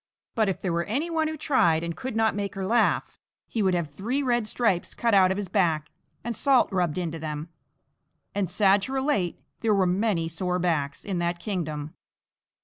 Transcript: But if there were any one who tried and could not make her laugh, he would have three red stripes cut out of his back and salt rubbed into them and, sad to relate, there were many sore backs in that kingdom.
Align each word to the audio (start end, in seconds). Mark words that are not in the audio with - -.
But 0.33 0.49
if 0.49 0.59
there 0.59 0.73
were 0.73 0.85
any 0.85 1.11
one 1.11 1.27
who 1.27 1.37
tried 1.37 1.83
and 1.83 1.95
could 1.95 2.15
not 2.15 2.33
make 2.33 2.55
her 2.55 2.65
laugh, 2.65 3.19
he 3.47 3.61
would 3.61 3.75
have 3.75 3.87
three 3.87 4.23
red 4.23 4.47
stripes 4.47 4.95
cut 4.95 5.13
out 5.13 5.29
of 5.29 5.37
his 5.37 5.47
back 5.47 5.91
and 6.23 6.35
salt 6.35 6.71
rubbed 6.71 6.97
into 6.97 7.19
them 7.19 7.49
and, 8.33 8.49
sad 8.49 8.81
to 8.81 8.93
relate, 8.93 9.39
there 9.59 9.75
were 9.75 9.85
many 9.85 10.27
sore 10.27 10.57
backs 10.57 11.05
in 11.05 11.19
that 11.19 11.37
kingdom. 11.37 11.93